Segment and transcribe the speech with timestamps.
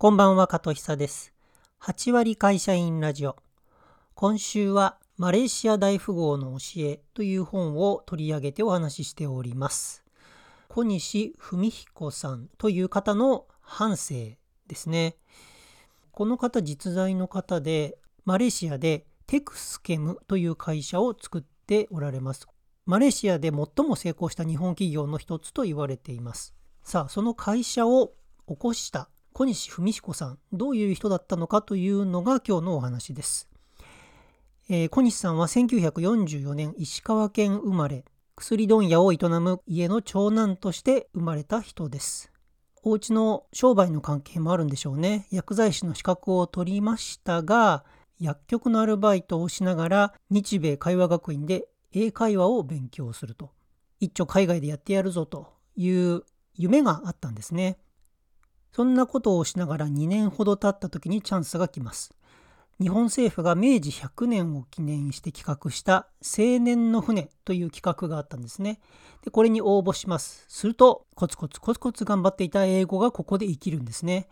[0.00, 1.32] こんばんは、加藤久です。
[1.82, 3.34] 8割会社員ラジオ。
[4.14, 10.04] 今週はマレーシア大富豪の教えという本を取り上げてお話ししております。
[10.68, 14.38] 小西文彦さんという方の半生
[14.68, 15.16] ですね。
[16.12, 22.46] この方実在の方で、マレーシアでテクスケムという会社を作っておられます。
[22.86, 26.54] マレーシアで最も成功した日本企業の一つと言われています。
[26.84, 28.12] さあ、その会社を
[28.46, 33.48] 起こした小西文彦さん、どういう人だったのかというのが今日のお話です。
[34.68, 42.32] えー、小西さんは1944年石川県生まれ、薬問屋を営む家の長男として生まれた人です。
[42.82, 45.28] お家の商売の関係もあるんでしょうね。
[45.30, 47.84] 薬剤師の資格を取りましたが、
[48.18, 53.52] 薬局のアルバイトをしながら日米会話学院で英会話を勉強すると。
[54.00, 56.24] 一丁海外でやってやるぞという
[56.56, 57.78] 夢があったんですね。
[58.72, 62.14] そんなことをしながら2年ほど経った時にチャンスが来ます。
[62.80, 68.80] 日本政府が明治100年を記念して企画した青年の船という企画があったんですね。
[69.24, 70.44] でこれに応募します。
[70.48, 74.28] するとコツコツコツコツ頑張っていた英語がここで生きるんですね。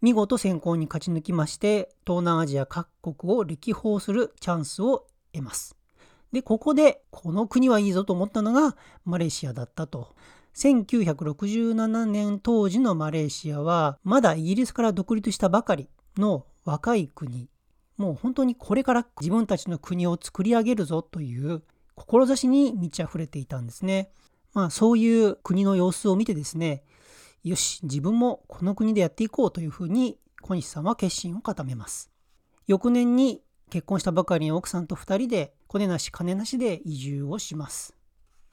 [0.00, 5.76] 見事選考に勝ち抜きまして東南アジア各国を歴訪するチャンスを得ます。
[6.30, 10.14] でここでこの国はいいぞと思ったのがマレーシアだったと。
[10.58, 17.48] 1967年当時のマレーシアはまだイギリスから独立したばかりの若い国
[17.96, 21.62] もう本当にこれから自分たちの国を作り上げるぞという
[21.94, 24.10] 志に満ち溢れていたんですね。
[24.52, 26.82] まあそういう国の様子を見てですね
[27.44, 32.10] よし自分もこの国でやっていこうというふうに小西さんは決心を固めます。
[32.66, 37.97] 翌年に結婚したばかりの奥さんと2人でコネなし金なしで移住をします。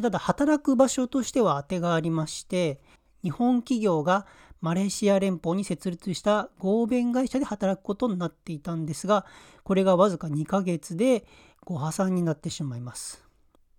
[0.00, 2.80] ただ働く場所としては当てがありまして
[3.22, 4.26] 日本企業が
[4.60, 9.24] マレーシア連邦に設立した合弁会社で働くことになっていたんですが
[9.62, 11.24] これがわずか2ヶ月で
[11.64, 13.24] ご破産になってしまいます。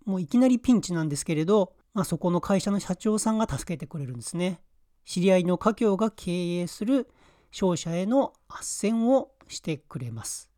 [0.04, 4.60] もういきなりピンチなんですけれど、まあ、そこの会社の社長さんが助けてくれるんですね。
[5.04, 7.08] 知り合いの家業が経営する
[7.50, 10.50] 商社への斡旋をしてくれます。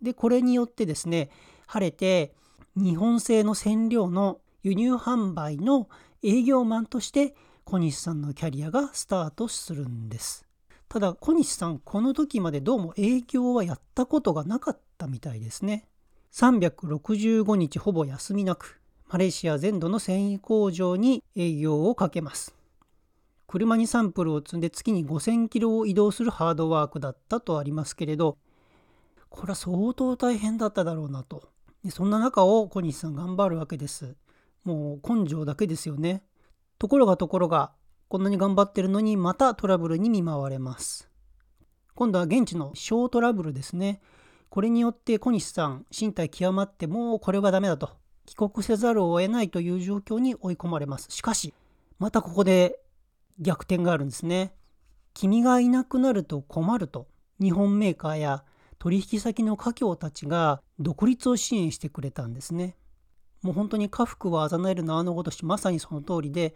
[0.00, 1.30] でこれによってですね
[1.66, 2.34] 晴れて
[2.76, 5.88] 日本製の染料の輸入販売の
[6.22, 10.46] 営業マンとして小西さんのキャリアがスタートするんです。
[10.88, 15.86] ただ小西さんこの時までどうも営業はやったことがなかったみたいですね。
[16.32, 22.54] 365日ほぼ休みなくマレーシア全土の繊維工場に営業をかけます。
[23.46, 28.36] 車にサンプルを積んで月に5000キロを移動するハードワークだったとありますけれど
[29.30, 31.48] これは相当大変だっただろうなと。
[31.90, 34.16] そんな中を小西さん頑張るわけです。
[34.64, 36.22] もう根性だけですよね。
[36.78, 37.72] ところがところが、
[38.08, 41.10] こんなに頑張ってるのにまたトラブルに見舞われます。
[41.94, 44.00] 今度は現地の小トラブルですね。
[44.50, 47.90] これによって小西さん、身体極まってもうこれはダメだと。
[48.24, 51.10] 帰国せざるを得ないという状況に追い込まれます。
[51.10, 51.54] しかし、
[51.98, 52.78] またここで
[53.40, 54.54] 逆転があるんですね。
[55.14, 57.08] 君がいなくなると困ると。
[57.40, 58.44] 日本メーカーや
[58.78, 62.76] 取引先の企業たちが独立を支援してくれたんですね。
[63.42, 66.54] もう本当に禍福はあざなえる縄のごとしまさにその通りで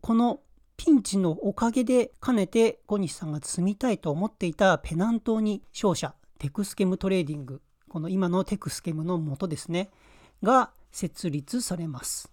[0.00, 0.40] この
[0.76, 9.90] ピンチのおかげでかねて小西さんが住みたいと思っていたペナンに商社テクスケムトレーディングこの今のテクスケムの元ですね
[10.42, 12.30] が設立されます。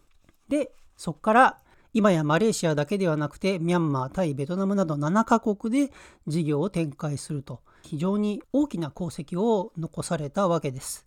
[0.47, 1.57] でそこから
[1.93, 5.93] 今やマレーシアだけではなくてミャンマータイベトナムなど7カ国で
[6.27, 11.05] 事業を展開すると非常に大きな功績を残されたわけです。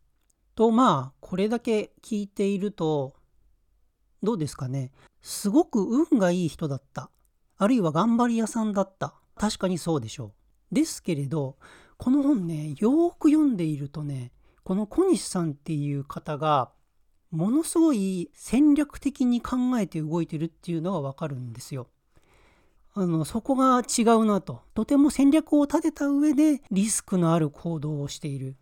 [0.58, 3.14] とまあこれだけ聞いていると
[4.24, 4.90] どうですかね。
[5.22, 7.10] すごく運がいい人だった。
[7.58, 9.14] あるいは頑張り屋さんだった。
[9.36, 10.32] 確かにそうでしょ
[10.72, 10.74] う。
[10.74, 11.58] ですけれど
[11.96, 14.32] この本ねよーく読んでいるとね
[14.64, 16.72] この小西さんっていう方が
[17.30, 21.86] ものすごい戦略的に考えて動いてるっていうのがわかるんですよ。
[22.94, 24.62] あのそこが違うなと。
[24.74, 28.56] とても戦略を立てた上でリスクのある行動をしている。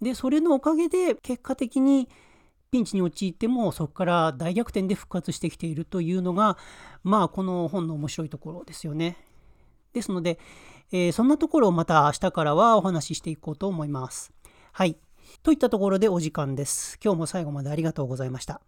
[0.00, 2.08] でそれのおかげで結果的に
[2.70, 6.56] ピンチに陥ってもそこから大逆転で復活してきているというのが
[7.02, 9.16] まあこの本の面白いところですよね。
[9.92, 10.38] ですので、
[10.92, 14.32] えー、そんなところをまた明日からはお話ししていこうと思います。
[14.72, 14.96] はい。
[15.42, 16.98] といったところでお時間です。
[17.02, 18.60] 今日も最後までありがとうございました。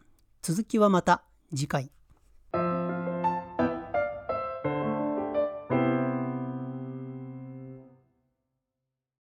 [0.43, 1.23] 続きはまた
[1.55, 2.02] 次回。